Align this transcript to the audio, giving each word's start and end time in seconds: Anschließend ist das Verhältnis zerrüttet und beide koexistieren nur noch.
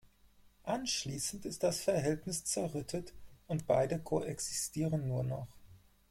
Anschließend 0.63 1.45
ist 1.45 1.61
das 1.61 1.79
Verhältnis 1.81 2.43
zerrüttet 2.43 3.13
und 3.45 3.67
beide 3.67 3.99
koexistieren 3.99 5.07
nur 5.07 5.21
noch. 5.23 5.47